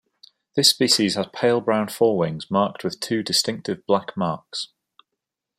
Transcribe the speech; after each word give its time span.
This 0.55 0.71
species 0.71 1.13
has 1.13 1.27
pale 1.31 1.61
brown 1.61 1.85
forewings 1.85 2.49
marked 2.49 2.83
with 2.83 2.99
two 2.99 3.21
distinctive 3.21 3.85
black 3.85 4.17
marks. 4.17 4.69